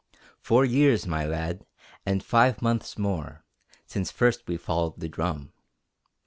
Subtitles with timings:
[0.39, 1.63] Four years, my lad,
[2.07, 3.45] and five months more,
[3.85, 5.53] Since first we followed the drum.